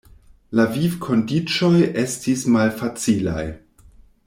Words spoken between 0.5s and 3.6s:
La vivkondiĉoj estis malfacilaj.